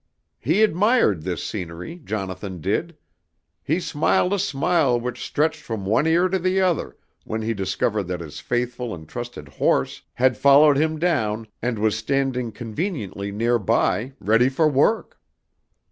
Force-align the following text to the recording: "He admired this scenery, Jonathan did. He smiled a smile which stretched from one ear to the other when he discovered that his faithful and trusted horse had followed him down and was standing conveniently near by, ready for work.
"He 0.39 0.63
admired 0.63 1.21
this 1.21 1.43
scenery, 1.43 2.01
Jonathan 2.03 2.59
did. 2.59 2.97
He 3.63 3.79
smiled 3.79 4.33
a 4.33 4.39
smile 4.39 4.99
which 4.99 5.23
stretched 5.23 5.61
from 5.61 5.85
one 5.85 6.07
ear 6.07 6.27
to 6.27 6.39
the 6.39 6.59
other 6.59 6.97
when 7.23 7.43
he 7.43 7.53
discovered 7.53 8.07
that 8.07 8.19
his 8.19 8.39
faithful 8.39 8.95
and 8.95 9.07
trusted 9.07 9.47
horse 9.47 10.01
had 10.13 10.37
followed 10.37 10.77
him 10.77 10.97
down 10.97 11.49
and 11.61 11.77
was 11.77 11.95
standing 11.95 12.51
conveniently 12.51 13.31
near 13.31 13.59
by, 13.59 14.13
ready 14.19 14.49
for 14.49 14.67
work. 14.67 15.19